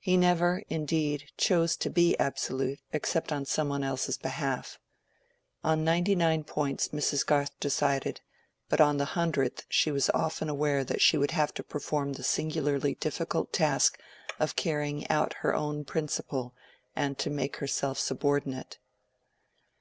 [0.00, 4.80] He never, indeed, chose to be absolute except on some one else's behalf.
[5.62, 7.24] On ninety nine points Mrs.
[7.24, 8.22] Garth decided,
[8.68, 12.24] but on the hundredth she was often aware that she would have to perform the
[12.24, 14.00] singularly difficult task
[14.40, 16.56] of carrying out her own principle,
[16.96, 18.80] and to make herself subordinate.